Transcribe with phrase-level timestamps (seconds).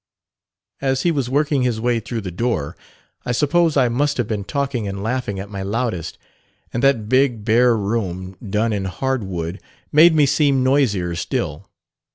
[0.81, 2.75] As he was working his way through the door,
[3.23, 6.17] I suppose I must have been talking and laughing at my loudest;
[6.73, 9.61] and that big, bare room, done in hard wood,
[9.91, 11.69] made me seem noisier still.